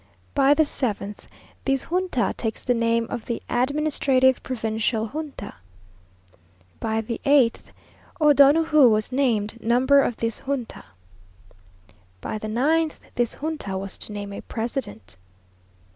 By 0.33 0.55
the 0.55 0.65
seventh, 0.65 1.27
this 1.63 1.83
Junta 1.91 2.33
takes 2.35 2.63
the 2.63 2.73
name 2.73 3.05
of 3.11 3.25
the 3.27 3.39
Administrative 3.51 4.41
Provincial 4.41 5.05
Junta. 5.05 5.53
By 6.79 7.01
the 7.01 7.21
eighth, 7.23 7.69
O'Donoju 8.19 8.89
was 8.89 9.11
named 9.11 9.61
member 9.63 10.01
of 10.01 10.17
this 10.17 10.39
Junta. 10.39 10.85
By 12.19 12.39
the 12.39 12.47
ninth, 12.49 12.99
this 13.13 13.35
Junta 13.43 13.77
was 13.77 13.99
to 13.99 14.11
name 14.11 14.33
a 14.33 14.41
president. 14.41 15.17